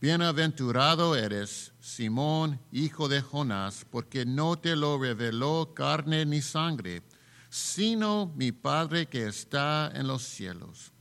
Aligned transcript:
Bienaventurado 0.00 1.16
eres, 1.16 1.72
Simón, 1.80 2.60
hijo 2.70 3.08
de 3.08 3.20
Jonás, 3.20 3.84
porque 3.90 4.24
no 4.24 4.56
te 4.56 4.76
lo 4.76 4.96
reveló 4.96 5.74
carne 5.74 6.24
ni 6.24 6.40
sangre, 6.40 7.02
sino 7.50 8.32
mi 8.36 8.52
Padre 8.52 9.06
que 9.06 9.26
está 9.26 9.90
en 9.92 10.06
los 10.06 10.22
cielos. 10.22 10.92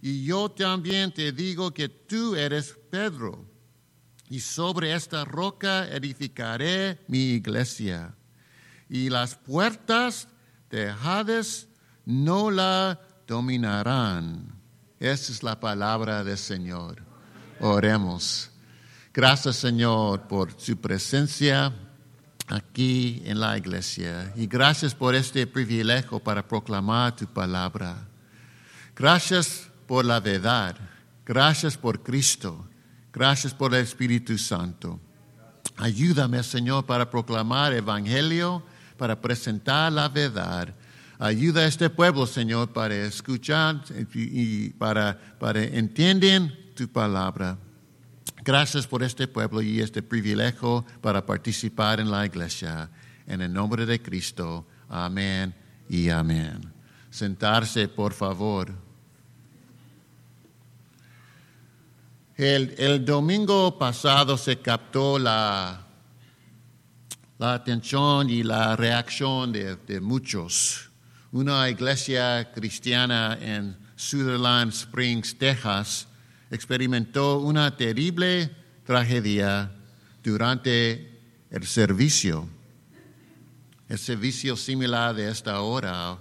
Y 0.00 0.24
yo 0.24 0.50
también 0.50 1.12
te 1.12 1.32
digo 1.32 1.74
que 1.74 1.90
tú 1.90 2.34
eres 2.34 2.78
Pedro, 2.90 3.44
y 4.30 4.40
sobre 4.40 4.94
esta 4.94 5.26
roca 5.26 5.86
edificaré 5.88 6.98
mi 7.08 7.32
iglesia, 7.32 8.14
y 8.88 9.10
las 9.10 9.34
puertas 9.34 10.28
de 10.70 10.88
Hades 10.88 11.68
no 12.06 12.50
la 12.50 12.98
dominarán. 13.26 14.58
Esa 14.98 15.30
es 15.30 15.42
la 15.42 15.60
palabra 15.60 16.24
del 16.24 16.38
Señor. 16.38 17.09
Oremos. 17.60 18.50
Gracias 19.12 19.56
Señor 19.56 20.22
por 20.22 20.58
su 20.58 20.76
presencia 20.76 21.72
aquí 22.48 23.22
en 23.24 23.38
la 23.38 23.56
iglesia 23.58 24.32
y 24.34 24.46
gracias 24.46 24.94
por 24.94 25.14
este 25.14 25.46
privilegio 25.46 26.18
para 26.18 26.46
proclamar 26.46 27.14
tu 27.16 27.26
palabra. 27.26 28.08
Gracias 28.96 29.68
por 29.86 30.04
la 30.04 30.20
verdad. 30.20 30.76
Gracias 31.26 31.76
por 31.76 32.02
Cristo. 32.02 32.66
Gracias 33.12 33.52
por 33.52 33.74
el 33.74 33.82
Espíritu 33.82 34.38
Santo. 34.38 34.98
Ayúdame, 35.76 36.42
Señor, 36.42 36.86
para 36.86 37.08
proclamar 37.08 37.72
el 37.72 37.78
Evangelio, 37.78 38.62
para 38.96 39.20
presentar 39.20 39.92
la 39.92 40.08
verdad. 40.08 40.74
Ayuda 41.18 41.62
a 41.62 41.66
este 41.66 41.90
pueblo, 41.90 42.26
Señor, 42.26 42.72
para 42.72 42.94
escuchar 42.94 43.82
y 44.14 44.70
para, 44.70 45.18
para 45.38 45.62
tu 46.80 46.88
palabra. 46.88 47.58
Gracias 48.42 48.86
por 48.86 49.02
este 49.02 49.28
pueblo 49.28 49.60
y 49.60 49.80
este 49.80 50.02
privilegio 50.02 50.82
para 51.02 51.26
participar 51.26 52.00
en 52.00 52.10
la 52.10 52.24
iglesia. 52.24 52.88
En 53.26 53.42
el 53.42 53.52
nombre 53.52 53.84
de 53.84 54.00
Cristo, 54.00 54.66
amén 54.88 55.54
y 55.90 56.08
amén. 56.08 56.72
Sentarse, 57.10 57.86
por 57.86 58.14
favor. 58.14 58.72
El, 62.34 63.04
domingo 63.04 63.78
pasado 63.78 64.38
se 64.38 64.56
captó 64.60 65.18
la, 65.18 65.84
la 67.36 67.52
atención 67.52 68.30
y 68.30 68.42
la 68.42 68.74
reacción 68.74 69.52
de, 69.52 69.76
de 69.76 70.00
muchos. 70.00 70.88
Una 71.30 71.68
iglesia 71.68 72.50
cristiana 72.54 73.36
en 73.38 73.76
Sutherland 73.96 74.72
Springs, 74.72 75.36
Texas, 75.36 76.06
experimentó 76.50 77.38
una 77.38 77.76
terrible 77.76 78.50
tragedia 78.84 79.72
durante 80.22 81.20
el 81.50 81.66
servicio. 81.66 82.48
El 83.88 83.98
servicio 83.98 84.56
similar 84.56 85.14
de 85.14 85.30
esta 85.30 85.60
hora. 85.60 86.18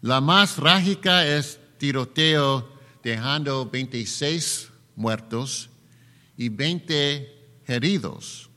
La 0.00 0.20
más 0.20 0.56
trágica 0.56 1.26
es 1.26 1.58
tiroteo 1.78 2.68
dejando 3.02 3.68
26 3.68 4.70
muertos 4.96 5.68
y 6.36 6.48
20 6.48 7.62
heridos. 7.66 8.50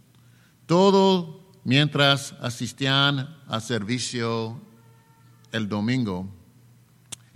Todo 0.65 1.51
mientras 1.63 2.33
asistían 2.41 3.37
al 3.47 3.61
servicio 3.61 4.59
el 5.51 5.67
domingo. 5.67 6.29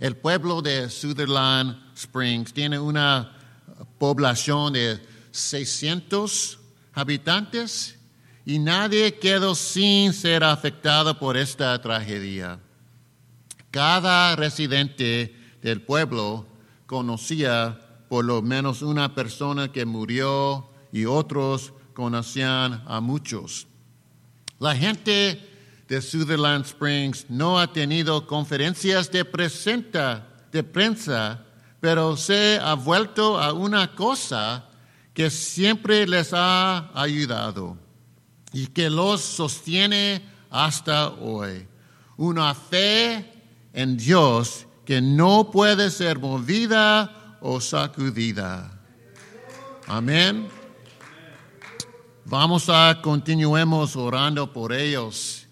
El 0.00 0.16
pueblo 0.16 0.62
de 0.62 0.88
Sutherland 0.88 1.76
Springs 1.94 2.54
tiene 2.54 2.78
una 2.78 3.36
población 3.98 4.72
de 4.72 4.98
600 5.30 6.58
habitantes 6.94 7.98
y 8.46 8.58
nadie 8.58 9.18
quedó 9.18 9.54
sin 9.54 10.14
ser 10.14 10.42
afectado 10.42 11.18
por 11.18 11.36
esta 11.36 11.78
tragedia. 11.82 12.58
Cada 13.70 14.34
residente 14.36 15.36
del 15.60 15.82
pueblo 15.82 16.46
conocía 16.86 17.78
por 18.08 18.24
lo 18.24 18.40
menos 18.40 18.80
una 18.80 19.14
persona 19.14 19.70
que 19.70 19.84
murió 19.84 20.70
y 20.92 21.04
otros 21.04 21.74
conocían 21.92 22.82
a 22.86 23.02
muchos. 23.02 23.66
La 24.58 24.74
gente 24.74 25.49
de 25.90 26.00
Sutherland 26.00 26.64
Springs 26.66 27.26
no 27.28 27.58
ha 27.58 27.72
tenido 27.72 28.24
conferencias 28.24 29.10
de, 29.10 29.24
de 30.52 30.62
prensa, 30.62 31.44
pero 31.80 32.16
se 32.16 32.60
ha 32.62 32.74
vuelto 32.74 33.36
a 33.36 33.52
una 33.52 33.92
cosa 33.96 34.66
que 35.12 35.28
siempre 35.30 36.06
les 36.06 36.30
ha 36.32 36.92
ayudado 36.94 37.76
y 38.52 38.68
que 38.68 38.88
los 38.88 39.20
sostiene 39.20 40.22
hasta 40.48 41.08
hoy. 41.08 41.66
Una 42.16 42.54
fe 42.54 43.28
en 43.72 43.96
Dios 43.96 44.66
que 44.84 45.00
no 45.00 45.50
puede 45.50 45.90
ser 45.90 46.20
movida 46.20 47.36
o 47.40 47.60
sacudida. 47.60 48.80
Amén. 49.88 50.48
Vamos 52.26 52.68
a 52.68 53.00
continuemos 53.02 53.96
orando 53.96 54.52
por 54.52 54.72
ellos 54.72 55.48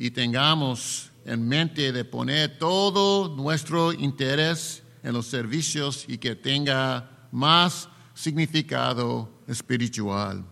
y 0.00 0.10
tengamos 0.12 1.10
en 1.26 1.46
mente 1.46 1.92
de 1.92 2.06
poner 2.06 2.58
todo 2.58 3.36
nuestro 3.36 3.92
interés 3.92 4.82
en 5.02 5.12
los 5.12 5.26
servicios 5.26 6.06
y 6.08 6.16
que 6.16 6.34
tenga 6.34 7.28
más 7.30 7.86
significado 8.14 9.30
espiritual. 9.46 10.42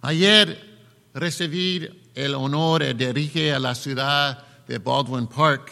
Ayer 0.00 0.80
recibí 1.14 1.88
el 2.16 2.34
honor 2.34 2.82
de 2.82 2.94
dirigir 2.94 3.54
a 3.54 3.60
la 3.60 3.76
ciudad 3.76 4.44
de 4.66 4.78
Baldwin 4.78 5.28
Park 5.28 5.70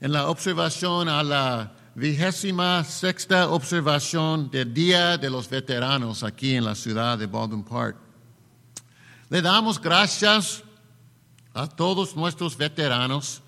en 0.00 0.12
la 0.12 0.30
observación 0.30 1.10
a 1.10 1.22
la 1.22 1.76
vigésima 1.94 2.82
sexta 2.84 3.50
observación 3.50 4.50
del 4.50 4.72
Día 4.72 5.18
de 5.18 5.28
los 5.28 5.46
Veteranos 5.50 6.22
aquí 6.22 6.54
en 6.54 6.64
la 6.64 6.74
ciudad 6.74 7.18
de 7.18 7.26
Baldwin 7.26 7.64
Park. 7.64 7.98
Le 9.28 9.42
damos 9.42 9.78
gracias 9.78 10.64
a 11.54 11.66
todos 11.66 12.16
nuestros 12.16 12.56
veteranos 12.56 13.42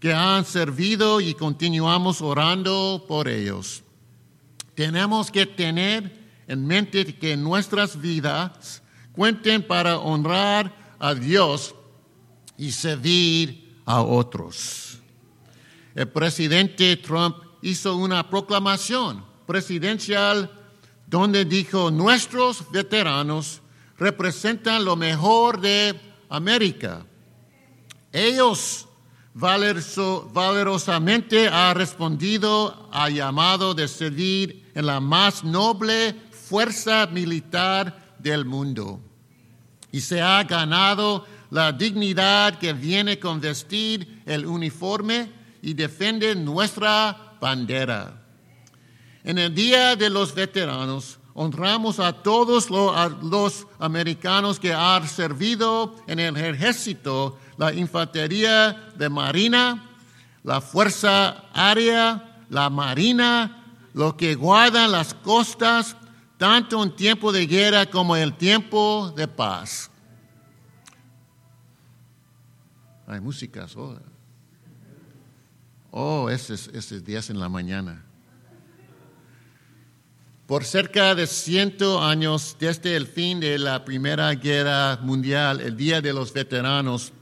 que 0.00 0.12
han 0.12 0.44
servido 0.44 1.20
y 1.20 1.34
continuamos 1.34 2.20
orando 2.20 3.04
por 3.08 3.28
ellos. 3.28 3.82
Tenemos 4.74 5.30
que 5.30 5.46
tener 5.46 6.24
en 6.46 6.66
mente 6.66 7.14
que 7.16 7.36
nuestras 7.36 8.00
vidas 8.00 8.82
cuenten 9.12 9.62
para 9.66 9.98
honrar 9.98 10.96
a 10.98 11.14
Dios 11.14 11.74
y 12.58 12.72
servir 12.72 13.78
a 13.86 14.02
otros. 14.02 14.98
El 15.94 16.08
presidente 16.08 16.96
Trump 16.96 17.36
hizo 17.62 17.96
una 17.96 18.28
proclamación 18.28 19.24
presidencial 19.46 20.50
donde 21.06 21.44
dijo, 21.44 21.90
nuestros 21.90 22.70
veteranos 22.70 23.62
representan 23.96 24.84
lo 24.84 24.96
mejor 24.96 25.60
de 25.60 25.98
América 26.28 27.06
ellos 28.14 28.88
valerosamente 29.34 31.48
han 31.48 31.74
respondido 31.74 32.88
al 32.92 33.12
llamado 33.12 33.74
de 33.74 33.88
servir 33.88 34.70
en 34.74 34.86
la 34.86 35.00
más 35.00 35.42
noble 35.42 36.14
fuerza 36.30 37.08
militar 37.08 38.14
del 38.20 38.44
mundo 38.44 39.00
y 39.90 40.00
se 40.00 40.22
ha 40.22 40.44
ganado 40.44 41.26
la 41.50 41.72
dignidad 41.72 42.56
que 42.58 42.72
viene 42.72 43.18
con 43.18 43.40
vestir 43.40 44.22
el 44.26 44.46
uniforme 44.46 45.32
y 45.62 45.74
defender 45.74 46.36
nuestra 46.36 47.36
bandera. 47.40 48.22
En 49.24 49.38
el 49.38 49.52
Día 49.54 49.96
de 49.96 50.10
los 50.10 50.34
Veteranos, 50.34 51.18
honramos 51.34 52.00
a 52.00 52.12
todos 52.12 52.70
los, 52.70 53.66
americanos 53.78 54.58
que 54.58 54.72
han 54.72 55.06
servido 55.08 55.94
en 56.06 56.20
el 56.20 56.36
ejército, 56.36 57.38
la 57.56 57.72
infantería 57.72 58.92
de 58.96 59.08
marina, 59.08 59.90
la 60.42 60.60
fuerza 60.60 61.44
aérea, 61.52 62.44
la 62.50 62.70
marina, 62.70 63.64
los 63.94 64.14
que 64.14 64.34
guardan 64.34 64.92
las 64.92 65.14
costas, 65.14 65.96
tanto 66.36 66.82
en 66.82 66.94
tiempo 66.94 67.32
de 67.32 67.46
guerra 67.46 67.86
como 67.86 68.16
en 68.16 68.36
tiempo 68.36 69.12
de 69.16 69.28
paz. 69.28 69.90
Hay 73.06 73.20
músicas, 73.20 73.76
oh, 73.76 73.98
oh 75.90 76.30
ese 76.30 77.32
en 77.32 77.38
la 77.38 77.48
mañana. 77.48 78.04
Por 80.46 80.64
cerca 80.64 81.14
de 81.14 81.26
ciento 81.26 82.02
años 82.02 82.56
desde 82.58 82.96
el 82.96 83.06
fin 83.06 83.40
de 83.40 83.58
la 83.58 83.82
Primera 83.84 84.34
Guerra 84.34 84.98
Mundial, 85.00 85.60
el 85.62 85.74
Día 85.74 86.02
de 86.02 86.12
los 86.12 86.34
Veteranos 86.34 87.14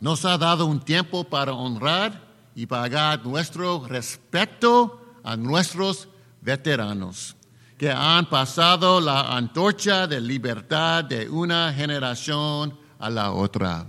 nos 0.00 0.24
ha 0.24 0.38
dado 0.38 0.66
un 0.66 0.80
tiempo 0.80 1.24
para 1.24 1.52
honrar 1.52 2.20
y 2.54 2.66
pagar 2.66 3.24
nuestro 3.24 3.86
respeto 3.86 5.00
a 5.22 5.36
nuestros 5.36 6.08
veteranos, 6.40 7.36
que 7.78 7.90
han 7.90 8.28
pasado 8.28 9.00
la 9.00 9.36
antorcha 9.36 10.06
de 10.06 10.20
libertad 10.20 11.04
de 11.04 11.28
una 11.28 11.72
generación 11.72 12.78
a 12.98 13.10
la 13.10 13.32
otra. 13.32 13.86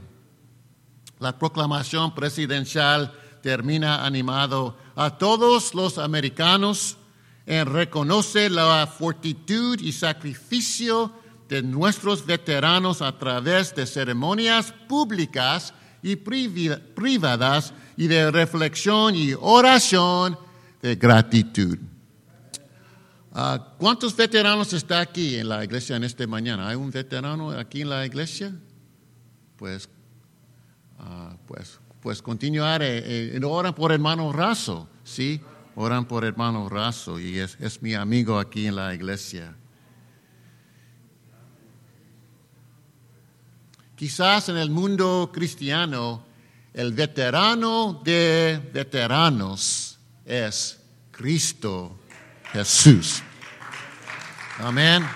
La 1.19 1.37
proclamación 1.37 2.13
presidencial 2.13 3.13
termina 3.41 4.05
animado 4.05 4.75
a 4.95 5.17
todos 5.17 5.75
los 5.75 5.97
americanos 5.97 6.97
en 7.45 7.65
reconocer 7.67 8.51
la 8.51 8.87
fortitud 8.87 9.79
y 9.79 9.91
sacrificio 9.91 11.11
de 11.47 11.61
nuestros 11.61 12.25
veteranos 12.25 13.01
a 13.01 13.17
través 13.17 13.75
de 13.75 13.85
ceremonias 13.85 14.73
públicas 14.87 15.73
y 16.05 16.15
privadas 16.17 17.73
y 17.97 18.05
de 18.05 18.29
reflexión 18.29 19.15
y 19.15 19.33
oración 19.33 20.37
de 20.79 20.95
gratitud. 20.95 21.79
Ah, 23.33 23.73
¿Cuántos 23.79 24.15
veteranos 24.15 24.71
está 24.73 25.01
aquí 25.01 25.35
en 25.35 25.49
la 25.49 25.63
iglesia 25.63 25.95
en 25.95 26.03
esta 26.03 26.27
mañana? 26.27 26.69
¿Hay 26.69 26.75
un 26.75 26.91
veterano 26.91 27.49
aquí 27.49 27.81
en 27.81 27.89
la 27.89 28.05
iglesia? 28.05 28.53
Pues, 29.57 29.89
uh, 30.99 31.35
pues, 31.47 31.79
pues 32.01 32.21
continuar, 32.21 32.83
eh, 32.83 33.35
eh, 33.35 33.41
oran 33.43 33.73
por 33.73 33.91
hermano 33.91 34.31
Razo, 34.31 34.87
¿sí? 35.03 35.41
Oran 35.73 36.05
por 36.07 36.23
hermano 36.23 36.69
Razo 36.69 37.19
y 37.19 37.39
es, 37.39 37.57
es 37.59 37.81
mi 37.81 37.95
amigo 37.95 38.37
aquí 38.37 38.67
en 38.67 38.75
la 38.75 38.93
iglesia. 38.93 39.55
Quizás 43.95 44.49
en 44.49 44.57
el 44.57 44.69
mundo 44.69 45.31
cristiano 45.33 46.21
el 46.73 46.91
veterano 46.91 48.01
de 48.03 48.61
veteranos 48.73 49.97
es 50.25 50.77
Cristo 51.11 51.97
Jesús. 52.51 53.23
Amén. 54.59 55.07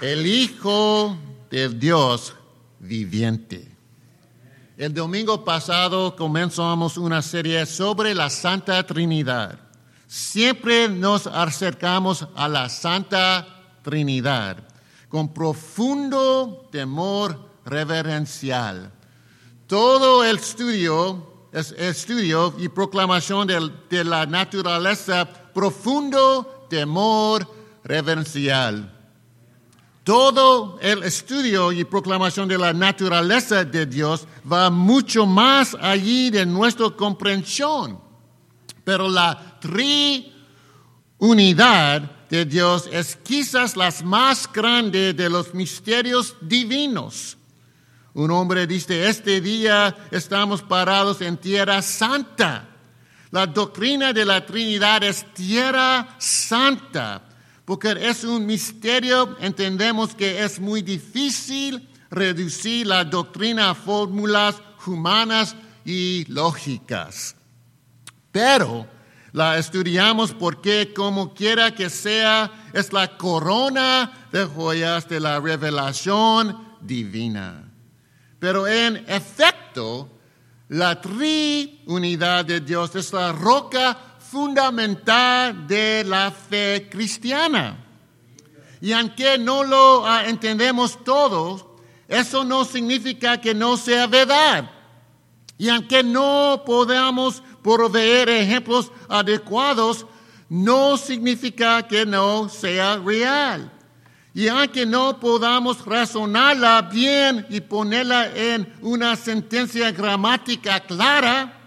El 0.00 0.26
Hijo 0.26 1.18
de 1.50 1.68
Dios 1.68 2.34
viviente. 2.78 3.70
El 4.78 4.94
domingo 4.94 5.44
pasado 5.44 6.16
comenzamos 6.16 6.96
una 6.96 7.20
serie 7.20 7.66
sobre 7.66 8.14
la 8.14 8.30
Santa 8.30 8.82
Trinidad. 8.86 9.58
Siempre 10.06 10.88
nos 10.88 11.26
acercamos 11.26 12.26
a 12.34 12.48
la 12.48 12.70
Santa 12.70 13.46
Trinidad 13.82 14.71
con 15.12 15.32
profundo 15.32 16.66
temor 16.72 17.38
reverencial 17.64 18.90
todo 19.72 20.22
el 20.22 20.36
estudio, 20.36 21.48
estudio 21.50 22.54
y 22.58 22.68
proclamación 22.68 23.48
de, 23.48 24.04
la 24.04 24.26
naturaleza, 24.26 25.24
profundo 25.24 26.66
temor 26.68 27.48
reverencial. 27.82 28.92
Todo 30.04 30.78
el 30.82 31.02
estudio 31.04 31.72
y 31.72 31.84
proclamación 31.84 32.48
de 32.50 32.58
la 32.58 32.74
naturaleza 32.74 33.64
de 33.64 33.86
Dios 33.86 34.28
va 34.44 34.68
mucho 34.68 35.24
más 35.24 35.74
allí 35.80 36.28
de 36.28 36.44
nuestra 36.44 36.90
comprensión. 36.90 37.98
Pero 38.84 39.08
la 39.08 39.58
triunidad 41.18 42.02
de 42.32 42.46
Dios 42.46 42.88
es 42.90 43.14
quizás 43.16 43.76
la 43.76 43.92
más 44.04 44.50
grande 44.50 45.12
de 45.12 45.28
los 45.28 45.52
misterios 45.52 46.34
divinos. 46.40 47.36
Un 48.14 48.30
hombre 48.30 48.66
dice, 48.66 49.06
este 49.06 49.42
día 49.42 49.94
estamos 50.10 50.62
parados 50.62 51.20
en 51.20 51.36
tierra 51.36 51.82
santa. 51.82 52.70
La 53.32 53.46
doctrina 53.46 54.14
de 54.14 54.24
la 54.24 54.46
Trinidad 54.46 55.04
es 55.04 55.26
tierra 55.34 56.16
santa, 56.18 57.22
porque 57.66 57.94
es 58.00 58.24
un 58.24 58.46
misterio, 58.46 59.36
entendemos 59.38 60.14
que 60.14 60.42
es 60.42 60.58
muy 60.58 60.80
difícil 60.80 61.86
reducir 62.10 62.86
la 62.86 63.04
doctrina 63.04 63.68
a 63.68 63.74
fórmulas 63.74 64.56
humanas 64.86 65.54
y 65.84 66.24
lógicas. 66.32 67.36
Pero 68.30 68.86
la 69.32 69.58
estudiamos 69.58 70.32
porque 70.32 70.92
como 70.94 71.32
quiera 71.32 71.74
que 71.74 71.88
sea, 71.88 72.50
es 72.72 72.92
la 72.92 73.16
corona 73.16 74.28
de 74.30 74.44
joyas 74.44 75.08
de 75.08 75.20
la 75.20 75.40
revelación 75.40 76.76
divina. 76.80 77.64
Pero 78.38 78.66
en 78.66 78.96
efecto, 79.08 80.08
la 80.68 81.00
triunidad 81.00 82.44
de 82.44 82.60
Dios 82.60 82.94
es 82.94 83.12
la 83.12 83.32
roca 83.32 83.96
fundamental 84.18 85.66
de 85.66 86.04
la 86.04 86.30
fe 86.30 86.88
cristiana. 86.90 87.78
Y 88.80 88.92
aunque 88.92 89.38
no 89.38 89.64
lo 89.64 90.06
ah, 90.06 90.26
entendemos 90.26 91.02
todos, 91.04 91.66
eso 92.08 92.44
no 92.44 92.64
significa 92.64 93.40
que 93.40 93.54
no 93.54 93.76
sea 93.76 94.06
verdad. 94.06 94.70
Y 95.56 95.68
aunque 95.68 96.02
no 96.02 96.64
podamos 96.66 97.42
proveer 97.62 98.28
ejemplos 98.28 98.90
adecuados, 99.08 100.06
no 100.48 100.96
significa 100.96 101.86
que 101.86 102.04
no 102.04 102.48
sea 102.48 102.96
real. 102.96 103.72
Y 104.34 104.48
aunque 104.48 104.86
no 104.86 105.20
podamos 105.20 105.84
razonarla 105.84 106.82
bien 106.82 107.46
y 107.50 107.60
ponerla 107.60 108.34
en 108.34 108.72
una 108.80 109.14
sentencia 109.14 109.92
gramática 109.92 110.80
clara, 110.80 111.58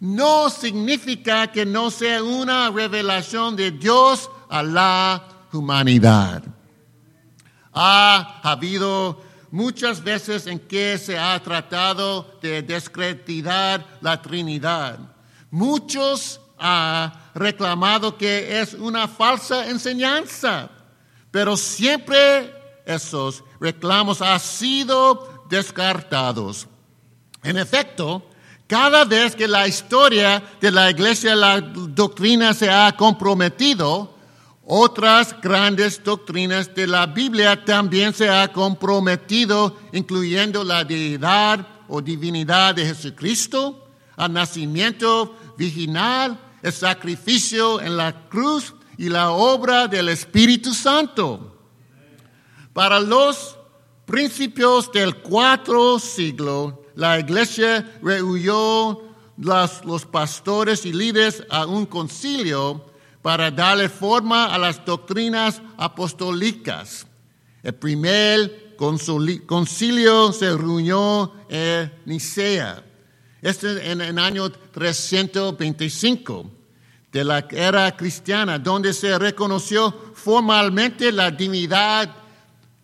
no 0.00 0.50
significa 0.50 1.46
que 1.46 1.64
no 1.66 1.90
sea 1.90 2.22
una 2.22 2.70
revelación 2.70 3.56
de 3.56 3.70
Dios 3.70 4.30
a 4.48 4.62
la 4.62 5.28
humanidad. 5.52 6.42
Ha 7.72 8.40
habido 8.42 9.22
muchas 9.50 10.02
veces 10.02 10.46
en 10.46 10.58
que 10.58 10.98
se 10.98 11.18
ha 11.18 11.40
tratado 11.42 12.38
de 12.42 12.62
descreditar 12.62 13.98
la 14.00 14.20
Trinidad. 14.20 15.13
Muchos 15.54 16.40
han 16.58 17.12
reclamado 17.34 18.18
que 18.18 18.60
es 18.60 18.74
una 18.74 19.06
falsa 19.06 19.68
enseñanza 19.70 20.70
pero 21.34 21.56
siempre 21.56 22.54
esos 22.86 23.42
reclamos 23.58 24.22
han 24.22 24.38
sido 24.38 25.44
descartados. 25.50 26.68
En 27.42 27.58
efecto, 27.58 28.30
cada 28.68 29.04
vez 29.04 29.34
que 29.34 29.48
la 29.48 29.66
historia 29.66 30.40
de 30.60 30.70
la 30.70 30.92
iglesia, 30.92 31.34
la 31.34 31.60
doctrina 31.60 32.54
se 32.54 32.70
ha 32.70 32.94
comprometido, 32.96 34.14
otras 34.64 35.34
grandes 35.42 36.00
doctrinas 36.04 36.72
de 36.72 36.86
la 36.86 37.06
Biblia 37.06 37.64
también 37.64 38.14
se 38.14 38.28
han 38.28 38.52
comprometido, 38.52 39.76
incluyendo 39.92 40.62
la 40.62 40.84
deidad 40.84 41.66
o 41.88 42.00
divinidad 42.00 42.76
de 42.76 42.86
Jesucristo, 42.86 43.88
el 44.16 44.32
nacimiento 44.32 45.34
virginal, 45.56 46.38
el 46.62 46.72
sacrificio 46.72 47.80
en 47.80 47.96
la 47.96 48.28
cruz 48.28 48.74
y 48.96 49.08
la 49.08 49.30
obra 49.30 49.88
del 49.88 50.08
Espíritu 50.08 50.72
Santo. 50.72 51.58
Para 52.72 53.00
los 53.00 53.56
principios 54.04 54.90
del 54.92 55.16
cuarto 55.16 55.98
siglo, 55.98 56.82
la 56.94 57.18
iglesia 57.18 57.98
reunió 58.02 59.02
los, 59.36 59.84
los 59.84 60.04
pastores 60.06 60.84
y 60.86 60.92
líderes 60.92 61.44
a 61.50 61.66
un 61.66 61.86
concilio 61.86 62.84
para 63.22 63.50
darle 63.50 63.88
forma 63.88 64.54
a 64.54 64.58
las 64.58 64.84
doctrinas 64.84 65.62
apostólicas. 65.76 67.06
El 67.62 67.74
primer 67.74 68.76
concilio 68.76 70.32
se 70.32 70.56
reunió 70.56 71.32
en 71.48 71.92
Nicea, 72.04 72.83
este 73.44 73.90
en 73.90 74.00
el 74.00 74.18
año 74.18 74.50
325 74.50 76.50
de 77.12 77.24
la 77.24 77.46
era 77.50 77.94
cristiana, 77.94 78.58
donde 78.58 78.94
se 78.94 79.18
reconoció 79.18 79.92
formalmente 80.14 81.12
la 81.12 81.30
divinidad 81.30 82.10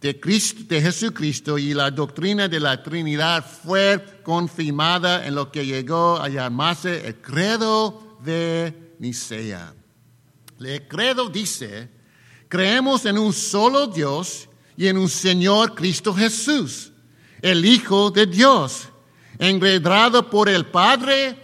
de, 0.02 0.20
Cristo, 0.20 0.60
de 0.68 0.82
Jesucristo 0.82 1.56
y 1.56 1.72
la 1.72 1.90
doctrina 1.90 2.46
de 2.46 2.60
la 2.60 2.82
Trinidad 2.82 3.42
fue 3.42 4.20
confirmada 4.22 5.26
en 5.26 5.34
lo 5.34 5.50
que 5.50 5.64
llegó 5.64 6.20
a 6.20 6.28
llamarse 6.28 7.06
el 7.06 7.16
credo 7.16 8.18
de 8.22 8.96
Nicea. 8.98 9.72
El 10.60 10.86
credo 10.86 11.30
dice, 11.30 11.88
creemos 12.48 13.06
en 13.06 13.16
un 13.16 13.32
solo 13.32 13.86
Dios 13.86 14.46
y 14.76 14.88
en 14.88 14.98
un 14.98 15.08
Señor 15.08 15.74
Cristo 15.74 16.12
Jesús, 16.12 16.92
el 17.40 17.64
Hijo 17.64 18.10
de 18.10 18.26
Dios, 18.26 18.89
enredrado 19.40 20.30
por 20.30 20.48
el 20.48 20.66
Padre, 20.66 21.36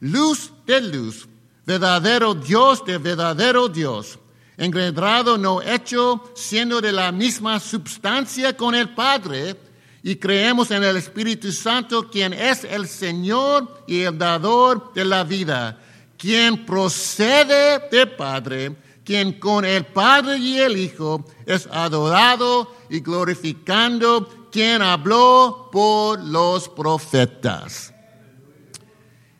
luz 0.00 0.50
de 0.66 0.80
luz 0.80 1.28
verdadero 1.64 2.34
Dios 2.34 2.84
de 2.84 2.98
verdadero 2.98 3.68
Dios, 3.68 4.18
engendrado 4.56 5.38
no 5.38 5.62
hecho, 5.62 6.22
siendo 6.34 6.80
de 6.80 6.92
la 6.92 7.12
misma 7.12 7.60
substancia 7.60 8.56
con 8.56 8.74
el 8.74 8.90
Padre, 8.90 9.56
y 10.02 10.16
creemos 10.16 10.72
en 10.72 10.82
el 10.82 10.96
Espíritu 10.96 11.52
Santo, 11.52 12.10
quien 12.10 12.32
es 12.32 12.64
el 12.64 12.88
Señor 12.88 13.84
y 13.86 14.00
el 14.00 14.18
dador 14.18 14.92
de 14.94 15.04
la 15.04 15.22
vida, 15.22 15.78
quien 16.18 16.66
procede 16.66 17.88
del 17.90 18.10
Padre, 18.10 18.74
quien 19.04 19.38
con 19.38 19.64
el 19.64 19.86
Padre 19.86 20.38
y 20.38 20.58
el 20.58 20.76
Hijo 20.76 21.24
es 21.46 21.68
adorado 21.68 22.74
y 22.90 23.00
glorificando, 23.00 24.28
quien 24.52 24.82
habló 24.82 25.70
por 25.72 26.22
los 26.22 26.68
profetas. 26.68 27.92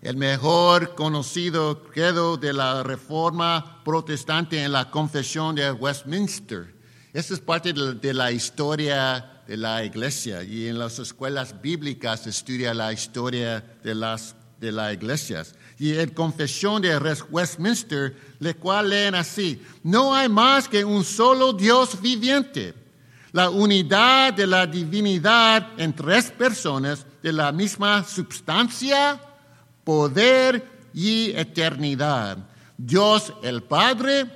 El 0.00 0.16
mejor 0.16 0.96
conocido 0.96 1.84
credo 1.84 2.36
de 2.36 2.52
la 2.52 2.82
reforma 2.82 3.84
protestante 3.84 4.64
en 4.64 4.72
la 4.72 4.90
confesión 4.90 5.54
de 5.54 5.70
Westminster. 5.70 6.74
Esta 7.12 7.34
es 7.34 7.40
parte 7.40 7.72
de 7.72 8.14
la 8.14 8.32
historia 8.32 9.42
de 9.46 9.56
la 9.56 9.84
iglesia 9.84 10.42
y 10.42 10.66
en 10.66 10.78
las 10.78 10.98
escuelas 10.98 11.60
bíblicas 11.60 12.22
se 12.22 12.30
estudia 12.30 12.72
la 12.72 12.92
historia 12.92 13.60
de 13.84 13.94
las 13.94 14.34
de 14.62 14.72
las 14.72 14.94
iglesias. 14.94 15.54
Y 15.78 15.98
en 15.98 16.10
confesión 16.10 16.80
de 16.80 16.96
Westminster, 17.30 18.16
le 18.38 18.54
cual 18.54 18.90
leen 18.90 19.16
así, 19.16 19.60
no 19.82 20.14
hay 20.14 20.28
más 20.28 20.68
que 20.68 20.84
un 20.84 21.04
solo 21.04 21.52
Dios 21.52 22.00
viviente, 22.00 22.72
la 23.32 23.48
unidad 23.48 24.34
de 24.34 24.46
la 24.46 24.66
divinidad 24.66 25.68
en 25.78 25.94
tres 25.94 26.30
personas 26.30 27.06
de 27.22 27.32
la 27.32 27.50
misma 27.50 28.04
substancia, 28.04 29.20
poder 29.84 30.90
y 30.92 31.30
eternidad. 31.30 32.38
Dios 32.76 33.32
el 33.42 33.62
Padre, 33.62 34.26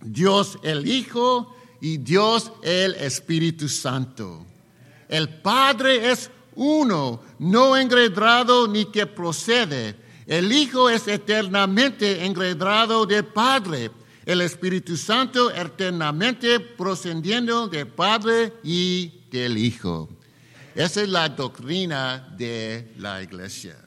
Dios 0.00 0.58
el 0.62 0.86
Hijo 0.86 1.56
y 1.80 1.98
Dios 1.98 2.52
el 2.62 2.94
Espíritu 2.96 3.68
Santo. 3.68 4.44
El 5.08 5.28
Padre 5.28 6.10
es 6.10 6.30
uno, 6.54 7.22
no 7.38 7.76
engredrado 7.76 8.68
ni 8.68 8.86
que 8.86 9.06
procede. 9.06 9.96
El 10.26 10.52
Hijo 10.52 10.90
es 10.90 11.08
eternamente 11.08 12.26
engredrado 12.26 13.06
del 13.06 13.24
Padre. 13.24 13.90
El 14.28 14.42
Espíritu 14.42 14.94
Santo 14.98 15.50
eternamente 15.50 16.60
procediendo 16.60 17.66
del 17.66 17.86
Padre 17.86 18.52
y 18.62 19.22
del 19.30 19.56
Hijo. 19.56 20.10
Esa 20.74 21.00
es 21.00 21.08
la 21.08 21.30
doctrina 21.30 22.28
de 22.36 22.92
la 22.98 23.22
iglesia. 23.22 23.78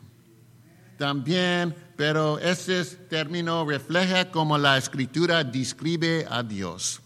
También, 0.98 1.76
pero 1.96 2.40
ese 2.40 2.84
término 3.08 3.64
refleja 3.70 4.32
como 4.32 4.58
la 4.58 4.80
escritura 4.80 5.44
describe 5.44 6.26
a 6.28 6.42
Dios. 6.42 7.02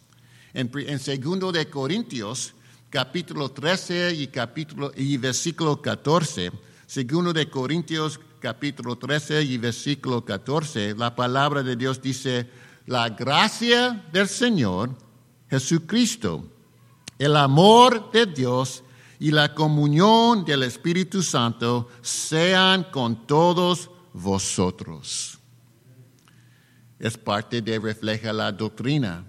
En, 0.54 0.72
en 0.74 1.00
segundo 1.00 1.52
de 1.52 1.70
Corintios 1.70 2.54
capítulo 2.90 3.52
13 3.52 4.14
y, 4.14 4.28
capítulo, 4.28 4.94
y 4.96 5.18
versículo 5.18 5.82
14, 5.82 6.54
segundo 6.88 7.34
de 7.34 7.50
Corintios 7.50 8.18
capítulo 8.40 8.98
13 8.98 9.44
y 9.44 9.58
versículo 9.58 10.24
14, 10.24 10.96
la 10.96 11.14
palabra 11.14 11.64
de 11.64 11.76
Dios 11.76 12.02
dice, 12.02 12.48
la 12.86 13.10
gracia 13.10 14.06
del 14.12 14.28
Señor 14.28 14.96
Jesucristo, 15.50 16.46
el 17.18 17.36
amor 17.36 18.12
de 18.12 18.26
Dios 18.26 18.84
y 19.20 19.32
la 19.32 19.54
comunión 19.54 20.44
del 20.44 20.64
Espíritu 20.64 21.24
Santo 21.24 21.90
sean 22.02 22.84
con 22.92 23.26
todos 23.26 23.90
vosotros. 24.14 25.40
Es 27.00 27.18
parte 27.18 27.62
de 27.62 27.80
refleja 27.80 28.34
la 28.34 28.52
doctrina. 28.52 29.26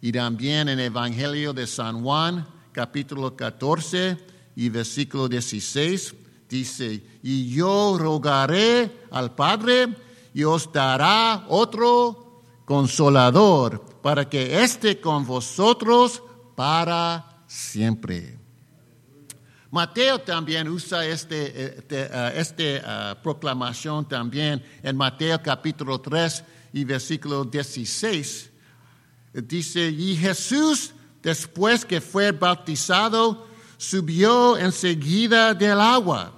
Y 0.00 0.12
también 0.12 0.68
en 0.68 0.78
el 0.78 0.86
Evangelio 0.86 1.52
de 1.52 1.66
San 1.66 2.02
Juan, 2.02 2.46
capítulo 2.72 3.34
14 3.34 4.16
y 4.54 4.68
versículo 4.68 5.28
16, 5.28 6.14
dice, 6.48 7.02
y 7.22 7.50
yo 7.54 7.96
rogaré 7.98 9.04
al 9.10 9.34
Padre 9.34 9.88
y 10.34 10.44
os 10.44 10.70
dará 10.70 11.46
otro 11.48 12.25
consolador 12.66 13.82
para 14.02 14.28
que 14.28 14.62
esté 14.62 15.00
con 15.00 15.24
vosotros 15.24 16.22
para 16.54 17.42
siempre. 17.46 18.38
Mateo 19.70 20.18
también 20.20 20.68
usa 20.68 21.06
este, 21.06 21.78
este, 21.78 22.02
uh, 22.04 22.38
este 22.38 22.78
uh, 22.78 23.22
proclamación 23.22 24.06
también 24.06 24.62
en 24.82 24.96
Mateo 24.96 25.42
capítulo 25.42 25.98
3 26.00 26.44
y 26.74 26.84
versículo 26.84 27.44
16. 27.44 28.50
Dice, 29.32 29.88
y 29.88 30.16
Jesús 30.16 30.92
después 31.26 31.84
que 31.84 32.00
fue 32.00 32.30
bautizado, 32.30 33.48
subió 33.78 34.56
enseguida 34.56 35.54
del 35.54 35.80
agua. 35.80 36.32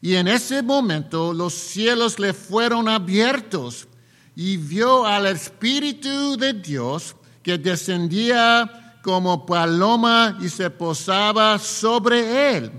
Y 0.00 0.14
en 0.14 0.28
ese 0.28 0.62
momento 0.62 1.32
los 1.32 1.52
cielos 1.52 2.20
le 2.20 2.32
fueron 2.32 2.88
abiertos 2.88 3.88
y 4.34 4.56
vio 4.56 5.06
al 5.06 5.26
Espíritu 5.26 6.36
de 6.36 6.54
Dios 6.54 7.14
que 7.42 7.58
descendía 7.58 8.98
como 9.02 9.44
paloma 9.44 10.38
y 10.40 10.48
se 10.48 10.70
posaba 10.70 11.58
sobre 11.58 12.56
él. 12.56 12.72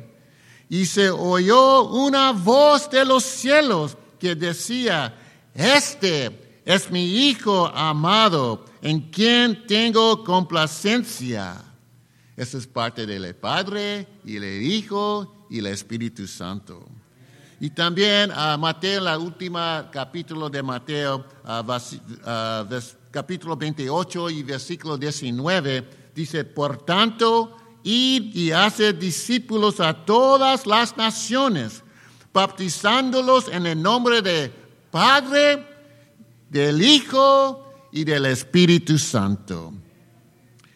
Y 0.69 0.85
se 0.85 1.09
oyó 1.09 1.83
una 1.89 2.31
voz 2.31 2.89
de 2.89 3.05
los 3.05 3.23
cielos 3.23 3.97
que 4.19 4.35
decía, 4.35 5.15
este 5.53 6.61
es 6.65 6.89
mi 6.89 7.27
Hijo 7.27 7.67
amado 7.67 8.65
en 8.81 9.11
quien 9.11 9.67
tengo 9.67 10.23
complacencia. 10.23 11.61
Esa 12.35 12.57
es 12.57 12.65
parte 12.65 13.05
del 13.05 13.35
Padre 13.35 14.07
y 14.25 14.37
el 14.37 14.63
Hijo 14.63 15.45
y 15.49 15.59
el 15.59 15.67
Espíritu 15.67 16.25
Santo. 16.25 16.87
Y 17.63 17.69
también 17.69 18.29
a 18.35 18.57
Mateo, 18.57 18.99
la 18.99 19.17
última 19.17 19.89
capítulo 19.89 20.49
de 20.49 20.61
Mateo, 20.61 21.25
capítulo 23.09 23.55
28 23.55 24.29
y 24.31 24.43
versículo 24.43 24.97
19, 24.97 26.11
dice, 26.13 26.43
por 26.43 26.83
tanto, 26.83 27.55
id 27.81 28.35
y 28.35 28.51
hace 28.51 28.91
discípulos 28.91 29.79
a 29.79 29.93
todas 29.93 30.67
las 30.67 30.97
naciones, 30.97 31.83
bautizándolos 32.33 33.47
en 33.47 33.65
el 33.65 33.81
nombre 33.81 34.21
de 34.21 34.51
Padre, 34.91 35.65
del 36.49 36.81
Hijo 36.81 37.87
y 37.93 38.03
del 38.03 38.25
Espíritu 38.25 38.97
Santo. 38.97 39.71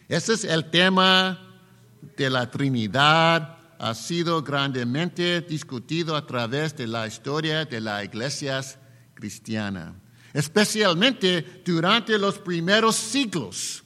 Ese 0.08 0.36
es 0.36 0.46
el 0.46 0.70
tema 0.70 1.38
de 2.16 2.30
la 2.30 2.50
Trinidad. 2.50 3.57
Ha 3.80 3.94
sido 3.94 4.42
grandemente 4.42 5.42
discutido 5.42 6.16
a 6.16 6.26
través 6.26 6.76
de 6.76 6.88
la 6.88 7.06
historia 7.06 7.66
de 7.66 7.80
las 7.80 8.04
iglesias 8.04 8.80
cristianas, 9.14 9.94
especialmente 10.34 11.62
durante 11.66 12.18
los 12.18 12.40
primeros 12.40 12.96
siglos. 12.96 13.84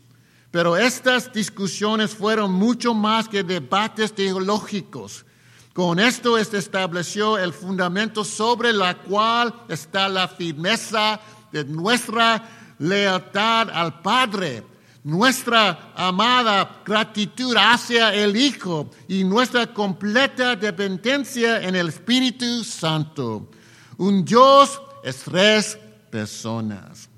Pero 0.50 0.76
estas 0.76 1.32
discusiones 1.32 2.12
fueron 2.12 2.52
mucho 2.52 2.94
más 2.94 3.28
que 3.28 3.44
debates 3.44 4.14
teológicos. 4.14 5.26
Con 5.74 6.00
esto 6.00 6.42
se 6.44 6.58
estableció 6.58 7.38
el 7.38 7.54
fundamento 7.54 8.26
sobre 8.26 8.74
la 8.74 8.98
cual 8.98 9.54
está 9.70 10.10
la 10.10 10.28
firmeza 10.28 11.20
de 11.52 11.64
nuestra 11.64 12.76
lealtad 12.80 13.70
al 13.70 14.02
Padre, 14.02 14.64
nuestra 15.04 15.94
amada 15.96 16.82
gratitud 16.86 17.56
hacia 17.58 18.14
el 18.14 18.36
Hijo 18.36 18.90
y 19.08 19.24
nuestra 19.24 19.74
completa 19.74 20.56
dependencia 20.56 21.62
en 21.62 21.76
el 21.76 21.90
Espíritu 21.90 22.64
Santo. 22.64 23.50
Un 23.98 24.24
Dios 24.24 24.82
es 25.04 25.24
tres 25.24 25.78
personas. 26.10 27.10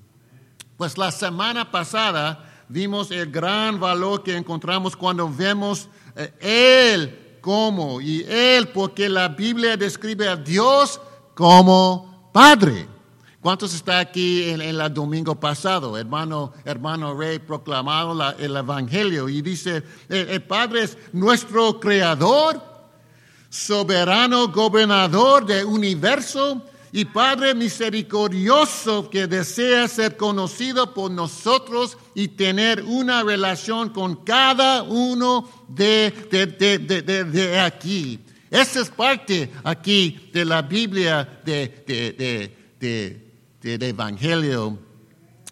Pues 0.78 0.98
la 0.98 1.12
semana 1.12 1.70
pasada 1.70 2.66
vimos 2.70 3.12
el 3.12 3.30
gran 3.30 3.80
valor 3.80 4.24
que 4.24 4.36
encontramos 4.36 4.96
cuando 4.96 5.30
vemos 5.30 5.88
eh, 6.16 6.94
Él 6.94 7.38
como 7.42 8.00
y 8.00 8.24
Él 8.24 8.70
porque 8.70 9.10
la 9.10 9.28
Biblia 9.28 9.76
describe 9.76 10.28
a 10.28 10.36
Dios 10.36 11.00
como 11.36 12.30
Padre. 12.32 12.93
¿Cuántos 13.44 13.74
está 13.74 14.00
aquí 14.00 14.50
en, 14.50 14.62
el 14.62 14.94
domingo 14.94 15.38
pasado? 15.38 15.98
Hermano, 15.98 16.54
hermano 16.64 17.14
Rey 17.14 17.40
proclamado 17.40 18.34
el 18.40 18.56
Evangelio 18.56 19.28
y 19.28 19.42
dice, 19.42 19.84
el, 20.08 20.42
Padre 20.44 20.84
es 20.84 20.98
nuestro 21.12 21.78
creador, 21.78 22.64
soberano 23.50 24.48
gobernador 24.48 25.46
del 25.46 25.66
universo 25.66 26.62
y 26.94 27.04
Padre 27.04 27.54
misericordioso 27.54 29.10
que 29.10 29.28
desea 29.28 29.90
ser 29.90 30.16
conocido 30.16 30.94
por 30.94 31.12
nosotros 31.12 31.98
y 32.16 32.30
tener 32.30 32.82
una 32.82 33.24
relación 33.24 33.90
con 33.90 34.24
cada 34.24 34.84
uno 34.84 35.50
de, 35.68 36.12
de, 36.32 37.24
de 37.26 37.60
aquí. 37.60 38.22
Esa 38.50 38.80
es 38.80 38.90
parte 38.90 39.52
aquí 39.66 40.30
de 40.32 40.46
la 40.46 40.62
Biblia 40.62 41.42
de, 41.44 42.64
del 43.64 43.82
Evangelio 43.82 44.78